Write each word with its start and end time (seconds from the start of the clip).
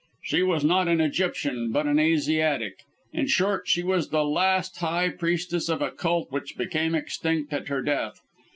She 0.23 0.41
was 0.41 0.63
not 0.65 0.87
an 0.87 0.99
Egyptian, 0.99 1.71
but 1.71 1.85
an 1.85 1.99
Asiatic. 1.99 2.79
In 3.13 3.27
short, 3.27 3.67
she 3.67 3.83
was 3.83 4.09
the 4.09 4.25
last 4.25 4.75
high 4.77 5.09
priestess 5.09 5.69
of 5.69 5.79
a 5.83 5.91
cult 5.91 6.31
which 6.31 6.57
became 6.57 6.95
extinct 6.95 7.53
at 7.53 7.67
her 7.67 7.83
death. 7.83 8.19